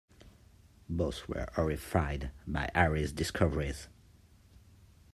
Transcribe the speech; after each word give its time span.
Both 0.89 1.27
were 1.27 1.47
horrified 1.53 2.31
by 2.47 2.71
Harry's 2.73 3.13
discoveries. 3.13 3.87